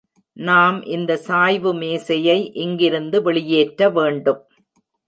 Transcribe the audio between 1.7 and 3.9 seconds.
மேசையை இங்கிருந்து வெளியேற்ற